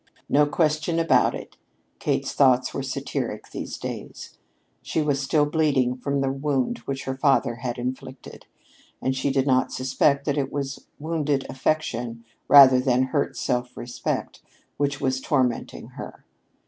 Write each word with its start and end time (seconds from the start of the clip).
No 0.29 0.47
question 0.47 0.97
about 0.97 1.35
it, 1.35 1.57
Kate's 1.99 2.33
thoughts 2.33 2.73
were 2.73 2.81
satiric 2.81 3.51
these 3.51 3.77
days. 3.77 4.35
She 4.81 4.99
was 4.99 5.21
still 5.21 5.45
bleeding 5.45 5.95
from 5.95 6.21
the 6.21 6.31
wound 6.31 6.79
which 6.85 7.03
her 7.03 7.15
father 7.15 7.57
had 7.57 7.77
inflicted, 7.77 8.47
and 8.99 9.15
she 9.15 9.29
did 9.29 9.45
not 9.45 9.71
suspect 9.71 10.25
that 10.25 10.39
it 10.39 10.51
was 10.51 10.87
wounded 10.97 11.45
affection 11.51 12.25
rather 12.47 12.79
than 12.79 13.03
hurt 13.03 13.37
self 13.37 13.77
respect 13.77 14.41
which 14.77 14.99
was 14.99 15.21
tormenting 15.21 15.89
her. 15.89 16.25